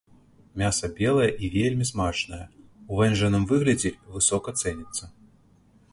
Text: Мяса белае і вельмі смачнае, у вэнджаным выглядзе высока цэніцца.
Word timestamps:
Мяса 0.61 0.87
белае 0.99 1.27
і 1.47 1.49
вельмі 1.57 1.85
смачнае, 1.91 2.41
у 2.91 2.99
вэнджаным 3.03 3.47
выглядзе 3.53 3.91
высока 4.19 4.59
цэніцца. 4.63 5.03